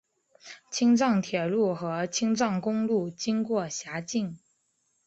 [0.71, 4.39] 青藏铁路和青藏公路经过辖境。